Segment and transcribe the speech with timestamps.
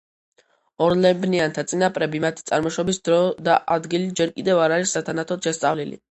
[0.83, 3.19] ორლებნიანთა წინაპრები, მათი წარმოშობის დრო
[3.49, 5.99] და ადგილი ჯერ კიდევ არ არის სათანადოდ შესწავლილი.